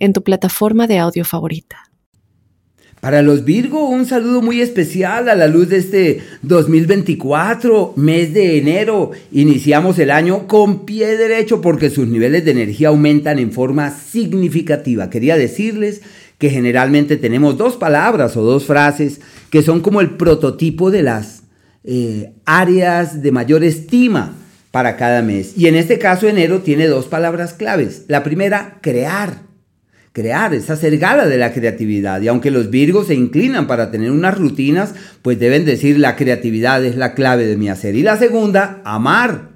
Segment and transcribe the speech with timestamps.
[0.00, 1.90] en tu plataforma de audio favorita.
[3.00, 8.58] Para los Virgo, un saludo muy especial a la luz de este 2024, mes de
[8.58, 9.12] enero.
[9.32, 15.08] Iniciamos el año con pie derecho porque sus niveles de energía aumentan en forma significativa.
[15.08, 16.02] Quería decirles
[16.36, 21.44] que generalmente tenemos dos palabras o dos frases que son como el prototipo de las
[21.84, 24.34] eh, áreas de mayor estima
[24.70, 25.56] para cada mes.
[25.56, 28.04] Y en este caso enero tiene dos palabras claves.
[28.08, 29.49] La primera, crear
[30.20, 32.20] crear, es hacer gala de la creatividad.
[32.20, 36.84] Y aunque los virgos se inclinan para tener unas rutinas, pues deben decir la creatividad
[36.84, 37.96] es la clave de mi hacer.
[37.96, 39.50] Y la segunda, amar.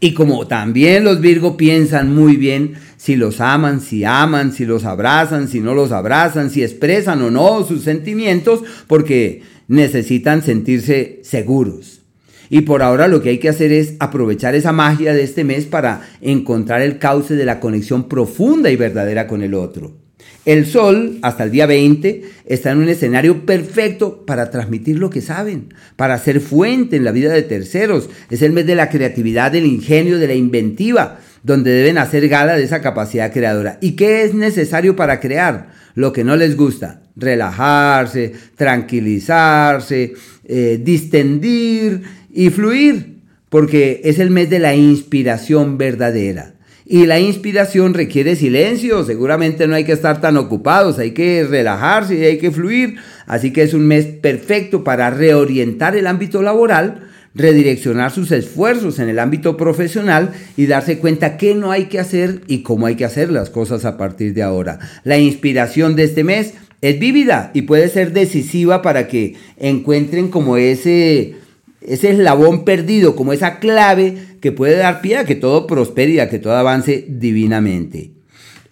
[0.00, 4.84] Y como también los virgos piensan muy bien si los aman, si aman, si los
[4.84, 12.02] abrazan, si no los abrazan, si expresan o no sus sentimientos, porque necesitan sentirse seguros.
[12.50, 15.66] Y por ahora lo que hay que hacer es aprovechar esa magia de este mes
[15.66, 20.07] para encontrar el cauce de la conexión profunda y verdadera con el otro.
[20.48, 25.20] El Sol, hasta el día 20, está en un escenario perfecto para transmitir lo que
[25.20, 28.08] saben, para ser fuente en la vida de terceros.
[28.30, 32.56] Es el mes de la creatividad, del ingenio, de la inventiva, donde deben hacer gala
[32.56, 33.76] de esa capacidad creadora.
[33.82, 35.68] ¿Y qué es necesario para crear?
[35.94, 40.14] Lo que no les gusta, relajarse, tranquilizarse,
[40.46, 43.18] eh, distendir y fluir,
[43.50, 46.54] porque es el mes de la inspiración verdadera.
[46.90, 52.14] Y la inspiración requiere silencio, seguramente no hay que estar tan ocupados, hay que relajarse
[52.14, 52.96] y hay que fluir.
[53.26, 59.10] Así que es un mes perfecto para reorientar el ámbito laboral, redireccionar sus esfuerzos en
[59.10, 63.04] el ámbito profesional y darse cuenta qué no hay que hacer y cómo hay que
[63.04, 64.78] hacer las cosas a partir de ahora.
[65.04, 70.56] La inspiración de este mes es vívida y puede ser decisiva para que encuentren como
[70.56, 71.36] ese
[71.80, 76.20] ese eslabón perdido, como esa clave que puede dar pie a que todo prospere y
[76.20, 78.12] a que todo avance divinamente.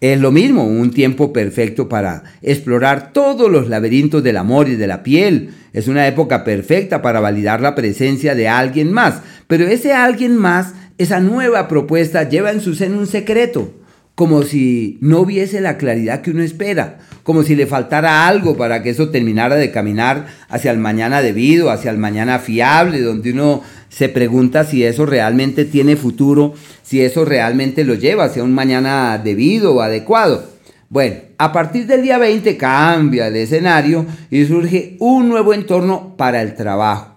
[0.01, 4.87] Es lo mismo, un tiempo perfecto para explorar todos los laberintos del amor y de
[4.87, 5.51] la piel.
[5.73, 9.23] Es una época perfecta para validar la presencia de alguien más.
[9.47, 13.73] Pero ese alguien más, esa nueva propuesta, lleva en su seno un secreto,
[14.17, 18.83] como si no hubiese la claridad que uno espera, como si le faltara algo para
[18.83, 23.61] que eso terminara de caminar hacia el mañana debido, hacia el mañana fiable, donde uno
[23.91, 29.21] se pregunta si eso realmente tiene futuro, si eso realmente lo lleva hacia un mañana
[29.23, 30.45] debido o adecuado.
[30.89, 36.41] Bueno, a partir del día 20 cambia el escenario y surge un nuevo entorno para
[36.41, 37.17] el trabajo.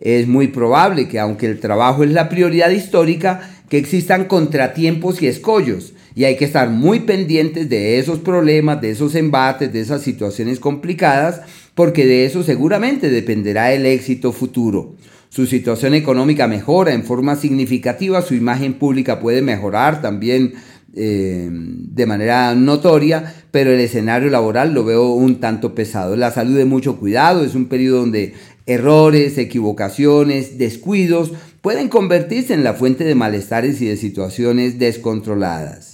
[0.00, 5.28] Es muy probable que aunque el trabajo es la prioridad histórica, que existan contratiempos y
[5.28, 10.02] escollos y hay que estar muy pendientes de esos problemas, de esos embates, de esas
[10.02, 11.42] situaciones complicadas,
[11.74, 14.96] porque de eso seguramente dependerá el éxito futuro.
[15.28, 20.52] Su situación económica mejora en forma significativa, su imagen pública puede mejorar también
[20.94, 26.16] eh, de manera notoria, pero el escenario laboral lo veo un tanto pesado.
[26.16, 28.34] La salud de mucho cuidado, es un periodo donde
[28.66, 35.91] errores, equivocaciones, descuidos pueden convertirse en la fuente de malestares y de situaciones descontroladas.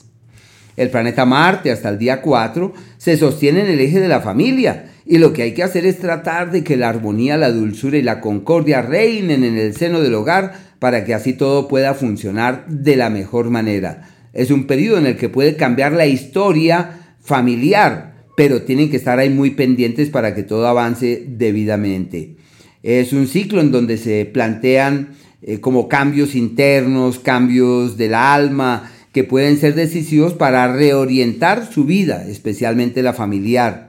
[0.79, 4.85] El planeta Marte hasta el día 4 se sostiene en el eje de la familia
[5.05, 8.03] y lo que hay que hacer es tratar de que la armonía, la dulzura y
[8.03, 12.95] la concordia reinen en el seno del hogar para que así todo pueda funcionar de
[12.95, 14.09] la mejor manera.
[14.33, 19.19] Es un periodo en el que puede cambiar la historia familiar, pero tienen que estar
[19.19, 22.37] ahí muy pendientes para que todo avance debidamente.
[22.85, 25.09] Es un ciclo en donde se plantean
[25.43, 32.27] eh, como cambios internos, cambios del alma, que pueden ser decisivos para reorientar su vida,
[32.27, 33.89] especialmente la familiar.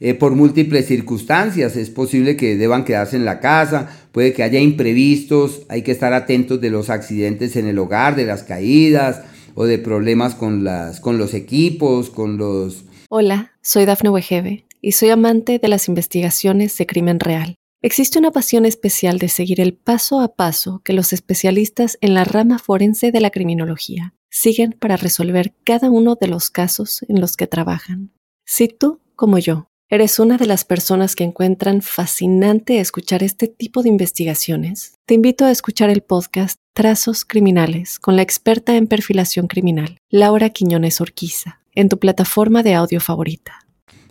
[0.00, 4.58] Eh, por múltiples circunstancias es posible que deban quedarse en la casa, puede que haya
[4.58, 9.22] imprevistos, hay que estar atentos de los accidentes en el hogar, de las caídas
[9.54, 12.84] o de problemas con, las, con los equipos, con los...
[13.08, 17.54] Hola, soy Dafne Wegebe y soy amante de las investigaciones de crimen real.
[17.80, 22.24] Existe una pasión especial de seguir el paso a paso que los especialistas en la
[22.24, 27.36] rama forense de la criminología siguen para resolver cada uno de los casos en los
[27.36, 28.10] que trabajan.
[28.44, 33.84] Si tú, como yo, eres una de las personas que encuentran fascinante escuchar este tipo
[33.84, 39.46] de investigaciones, te invito a escuchar el podcast Trazos Criminales con la experta en perfilación
[39.46, 43.60] criminal, Laura Quiñones Orquiza, en tu plataforma de audio favorita.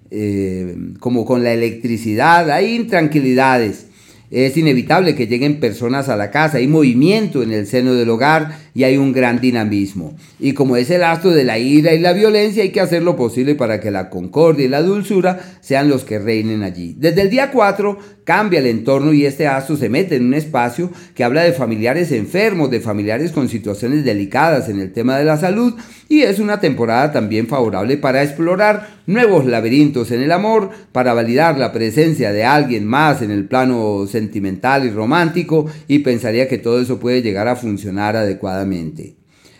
[0.10, 3.88] eh, como con la electricidad, hay intranquilidades.
[4.34, 8.58] Es inevitable que lleguen personas a la casa, hay movimiento en el seno del hogar
[8.74, 10.16] y hay un gran dinamismo.
[10.40, 13.16] Y como es el astro de la ira y la violencia, hay que hacer lo
[13.16, 16.96] posible para que la concordia y la dulzura sean los que reinen allí.
[16.98, 20.90] Desde el día 4 cambia el entorno y este astro se mete en un espacio
[21.14, 25.38] que habla de familiares enfermos, de familiares con situaciones delicadas en el tema de la
[25.38, 25.74] salud
[26.08, 31.58] y es una temporada también favorable para explorar nuevos laberintos en el amor, para validar
[31.58, 36.80] la presencia de alguien más en el plano sentimental y romántico y pensaría que todo
[36.80, 38.63] eso puede llegar a funcionar adecuadamente.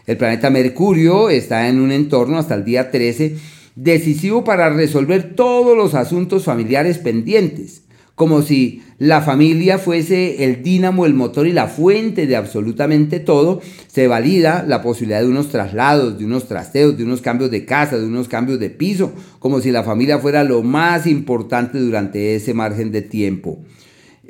[0.06, 3.36] El planeta Mercurio está en un entorno hasta el día 13
[3.76, 7.84] decisivo para resolver todos los asuntos familiares pendientes
[8.16, 13.60] como si la familia fuese el dínamo, el motor y la fuente de absolutamente todo,
[13.88, 17.98] se valida la posibilidad de unos traslados, de unos trasteos, de unos cambios de casa,
[17.98, 22.54] de unos cambios de piso, como si la familia fuera lo más importante durante ese
[22.54, 23.60] margen de tiempo.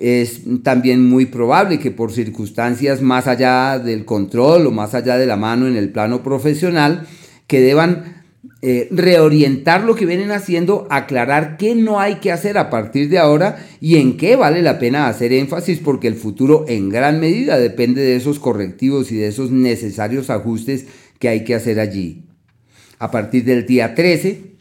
[0.05, 5.25] Es también muy probable que por circunstancias más allá del control o más allá de
[5.25, 7.07] la mano en el plano profesional,
[7.47, 8.25] que deban
[8.61, 13.17] eh, reorientar lo que vienen haciendo, aclarar qué no hay que hacer a partir de
[13.17, 17.57] ahora y en qué vale la pena hacer énfasis porque el futuro en gran medida
[17.57, 20.85] depende de esos correctivos y de esos necesarios ajustes
[21.17, 22.25] que hay que hacer allí.
[22.99, 24.55] A partir del día 13,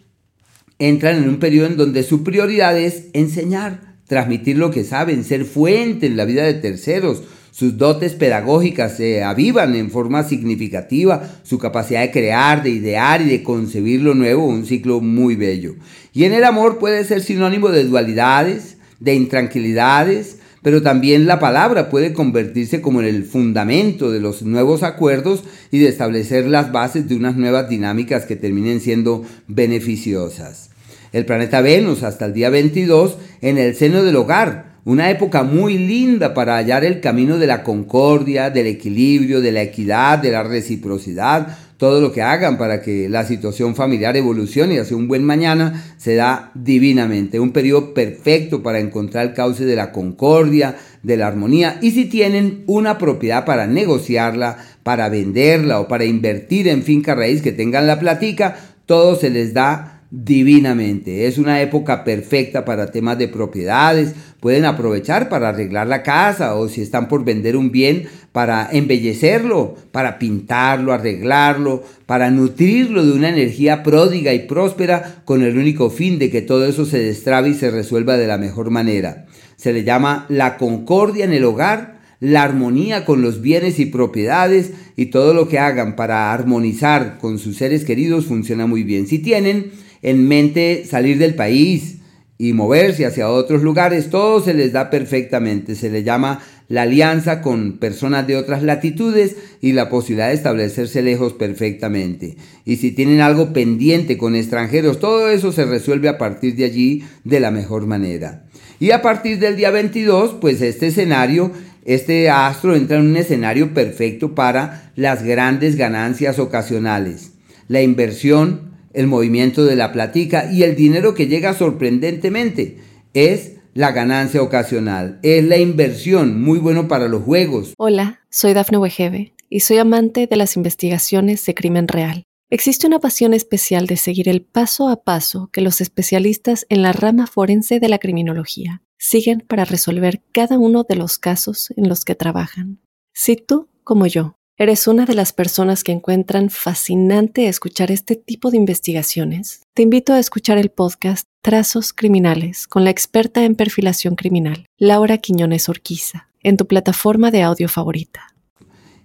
[0.79, 5.47] entran en un periodo en donde su prioridad es enseñar, transmitir lo que saben, ser
[5.47, 11.59] fuente en la vida de terceros, sus dotes pedagógicas se avivan en forma significativa, su
[11.59, 15.77] capacidad de crear, de idear y de concebir lo nuevo, un ciclo muy bello.
[16.13, 21.89] Y en el amor puede ser sinónimo de dualidades, de intranquilidades, pero también la palabra
[21.89, 27.09] puede convertirse como en el fundamento de los nuevos acuerdos y de establecer las bases
[27.09, 30.72] de unas nuevas dinámicas que terminen siendo beneficiosas.
[31.13, 35.77] El planeta Venus hasta el día 22 en el seno del hogar, una época muy
[35.77, 40.43] linda para hallar el camino de la concordia, del equilibrio, de la equidad, de la
[40.43, 45.85] reciprocidad, todo lo que hagan para que la situación familiar evolucione hacia un buen mañana
[45.99, 47.41] se da divinamente.
[47.41, 51.79] Un periodo perfecto para encontrar el cauce de la concordia, de la armonía.
[51.83, 57.43] Y si tienen una propiedad para negociarla, para venderla o para invertir en finca raíz
[57.43, 58.57] que tengan la platica,
[58.87, 61.27] todo se les da divinamente.
[61.27, 64.15] Es una época perfecta para temas de propiedades.
[64.41, 69.75] Pueden aprovechar para arreglar la casa o si están por vender un bien para embellecerlo,
[69.91, 76.19] para pintarlo, arreglarlo, para nutrirlo de una energía pródiga y próspera con el único fin
[76.19, 79.27] de que todo eso se destrabe y se resuelva de la mejor manera.
[79.57, 84.71] Se le llama la concordia en el hogar la armonía con los bienes y propiedades
[84.95, 89.09] y todo lo que hagan para armonizar con sus seres queridos funciona muy bien.
[89.09, 91.99] Si tienen en mente salir del país
[92.39, 95.77] y moverse hacia otros lugares, todo se les da perfectamente.
[95.77, 101.03] Se le llama la alianza con personas de otras latitudes y la posibilidad de establecerse
[101.03, 102.37] lejos perfectamente.
[102.65, 107.05] Y si tienen algo pendiente con extranjeros, todo eso se resuelve a partir de allí
[107.25, 108.47] de la mejor manera.
[108.81, 111.53] Y a partir del día 22, pues este escenario,
[111.85, 117.35] este astro entra en un escenario perfecto para las grandes ganancias ocasionales.
[117.69, 122.79] La inversión, el movimiento de la platica y el dinero que llega sorprendentemente.
[123.15, 127.75] Es la ganancia ocasional, es la inversión, muy bueno para los juegos.
[127.79, 132.25] Hola, soy Dafne Wegebe y soy amante de las investigaciones de crimen real.
[132.51, 136.93] Existe una pasión especial de seguir el paso a paso que los especialistas en la
[136.93, 142.05] rama forense de la criminología siguen para resolver cada uno de los casos en los
[142.05, 142.79] que trabajan.
[143.15, 148.51] Si tú, como yo, ¿Eres una de las personas que encuentran fascinante escuchar este tipo
[148.51, 149.63] de investigaciones?
[149.73, 155.17] Te invito a escuchar el podcast Trazos Criminales con la experta en perfilación criminal, Laura
[155.17, 158.35] Quiñones Orquiza, en tu plataforma de audio favorita.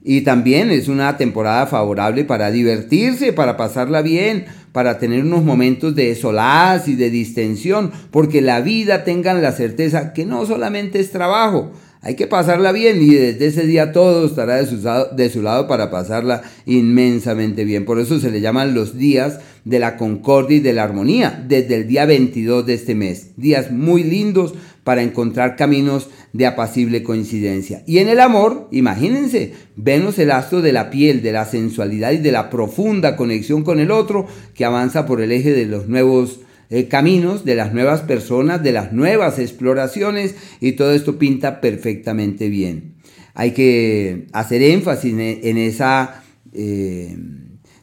[0.04, 5.96] Y también es una temporada favorable para divertirse, para pasarla bien, para tener unos momentos
[5.96, 11.12] de solaz y de distensión, porque la vida tengan la certeza que no solamente es
[11.12, 14.78] trabajo, hay que pasarla bien y desde ese día todo estará de su,
[15.16, 17.86] de su, lado para pasarla inmensamente bien.
[17.86, 21.76] Por eso se le llaman los días de la concordia y de la armonía, desde
[21.76, 23.32] el día 22 de este mes.
[23.36, 27.84] Días muy lindos para encontrar caminos de apacible coincidencia.
[27.86, 32.18] Y en el amor, imagínense, Venus el astro de la piel, de la sensualidad y
[32.20, 36.40] de la profunda conexión con el otro que avanza por el eje de los nuevos
[36.70, 42.50] eh, caminos, de las nuevas personas, de las nuevas exploraciones y todo esto pinta perfectamente
[42.50, 42.96] bien.
[43.34, 47.16] Hay que hacer énfasis en, esa eh,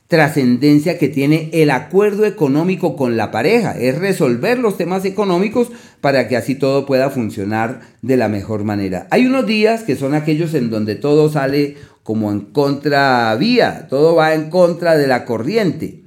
[0.08, 6.28] trascendencia que tiene el acuerdo económico con la pareja, es resolver los temas económicos para
[6.28, 9.06] que así todo pueda funcionar de la mejor manera.
[9.10, 14.34] Hay unos días que son aquellos en donde todo sale como en contravía, todo va
[14.34, 16.03] en contra de la corriente.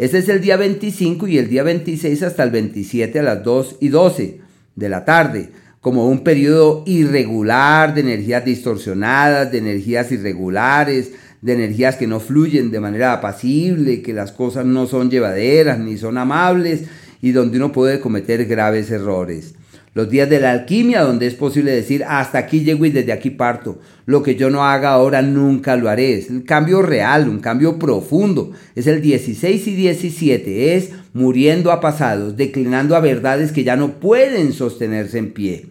[0.00, 3.76] Ese es el día 25 y el día 26 hasta el 27 a las 2
[3.80, 4.40] y 12
[4.74, 5.50] de la tarde,
[5.82, 12.70] como un periodo irregular de energías distorsionadas, de energías irregulares, de energías que no fluyen
[12.70, 16.84] de manera apacible, que las cosas no son llevaderas ni son amables
[17.20, 19.54] y donde uno puede cometer graves errores.
[19.92, 23.30] Los días de la alquimia, donde es posible decir, hasta aquí llego y desde aquí
[23.30, 23.80] parto.
[24.06, 26.14] Lo que yo no haga ahora nunca lo haré.
[26.14, 28.52] Es el cambio real, un cambio profundo.
[28.76, 30.76] Es el 16 y 17.
[30.76, 35.66] Es muriendo a pasados, declinando a verdades que ya no pueden sostenerse en pie.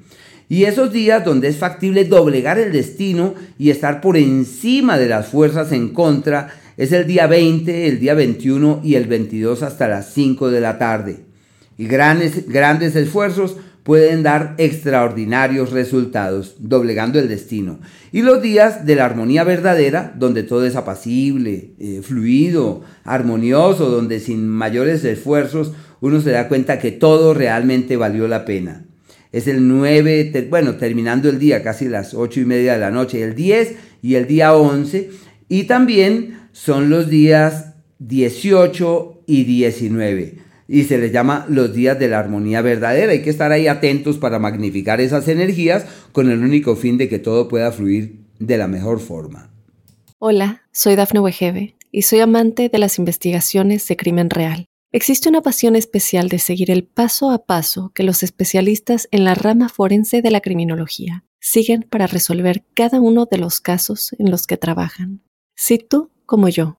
[0.50, 5.28] Y esos días donde es factible doblegar el destino y estar por encima de las
[5.28, 10.12] fuerzas en contra, es el día 20, el día 21 y el 22 hasta las
[10.14, 11.20] 5 de la tarde.
[11.78, 13.56] Y grandes, grandes esfuerzos
[13.90, 17.80] pueden dar extraordinarios resultados, doblegando el destino.
[18.12, 24.20] Y los días de la armonía verdadera, donde todo es apacible, eh, fluido, armonioso, donde
[24.20, 28.86] sin mayores esfuerzos uno se da cuenta que todo realmente valió la pena
[29.32, 33.24] es el 9, bueno, terminando el día, casi las 8 y media de la noche,
[33.24, 35.10] el 10 y el día 11.
[35.48, 40.49] Y también son los días 18 y 19.
[40.72, 43.12] Y se les llama los días de la armonía verdadera.
[43.12, 47.18] Hay que estar ahí atentos para magnificar esas energías con el único fin de que
[47.18, 49.52] todo pueda fluir de la mejor forma.
[50.20, 54.66] Hola, soy Dafne Wegebe y soy amante de las investigaciones de crimen real.
[54.92, 59.34] Existe una pasión especial de seguir el paso a paso que los especialistas en la
[59.34, 64.46] rama forense de la criminología siguen para resolver cada uno de los casos en los
[64.46, 65.24] que trabajan.
[65.56, 66.79] Si tú, como yo,